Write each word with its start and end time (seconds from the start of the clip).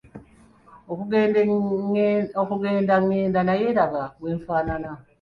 Okugenda 2.41 2.59
ngenda 3.03 3.39
naye 3.47 3.67
laba 3.77 4.03
bwenfaanana. 4.19 4.89